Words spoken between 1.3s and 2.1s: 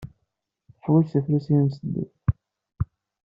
ay imesden.